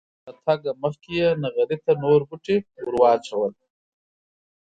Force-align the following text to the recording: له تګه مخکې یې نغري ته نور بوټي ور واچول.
له 0.25 0.31
تګه 0.45 0.71
مخکې 0.83 1.11
یې 1.19 1.29
نغري 1.43 1.77
ته 1.85 1.91
نور 2.03 2.21
بوټي 2.27 2.57
ور 2.83 2.95
واچول. 2.99 3.53